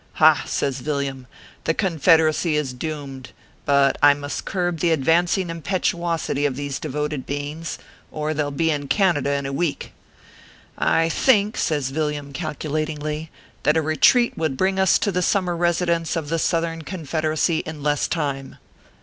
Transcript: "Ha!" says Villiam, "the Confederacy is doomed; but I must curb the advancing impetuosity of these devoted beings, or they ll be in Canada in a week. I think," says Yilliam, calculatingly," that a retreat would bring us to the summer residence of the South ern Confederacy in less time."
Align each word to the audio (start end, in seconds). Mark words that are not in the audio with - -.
"Ha!" 0.13 0.45
says 0.47 0.79
Villiam, 0.79 1.27
"the 1.65 1.75
Confederacy 1.75 2.55
is 2.55 2.73
doomed; 2.73 3.33
but 3.65 3.99
I 4.01 4.15
must 4.15 4.45
curb 4.45 4.79
the 4.79 4.89
advancing 4.89 5.51
impetuosity 5.51 6.43
of 6.47 6.55
these 6.55 6.79
devoted 6.79 7.27
beings, 7.27 7.77
or 8.11 8.33
they 8.33 8.41
ll 8.41 8.49
be 8.49 8.71
in 8.71 8.87
Canada 8.87 9.31
in 9.33 9.45
a 9.45 9.53
week. 9.53 9.93
I 10.75 11.07
think," 11.07 11.55
says 11.55 11.91
Yilliam, 11.91 12.33
calculatingly," 12.33 13.29
that 13.61 13.77
a 13.77 13.81
retreat 13.83 14.35
would 14.35 14.57
bring 14.57 14.79
us 14.79 14.97
to 14.97 15.11
the 15.11 15.21
summer 15.21 15.55
residence 15.55 16.15
of 16.15 16.29
the 16.29 16.39
South 16.39 16.63
ern 16.63 16.81
Confederacy 16.81 17.59
in 17.59 17.83
less 17.83 18.07
time." 18.07 18.57